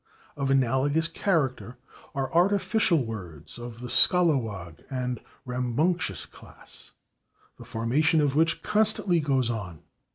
Of 0.35 0.49
analogous 0.49 1.07
character 1.07 1.77
are 2.15 2.33
artificial 2.33 3.05
words 3.05 3.59
of 3.59 3.81
the 3.81 3.87
/scalawag/ 3.87 4.83
and 4.89 5.19
/rambunctious/ 5.45 6.25
class, 6.25 6.93
the 7.59 7.65
formation 7.65 8.19
of 8.19 8.35
which 8.35 8.63
constantly 8.63 9.19
goes 9.19 9.51
on. 9.51 9.83